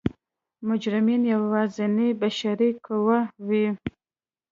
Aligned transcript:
مجرمین 0.67 1.21
یوازینۍ 1.33 2.09
بشري 2.21 2.69
قوه 2.85 3.19
وه. 3.47 3.63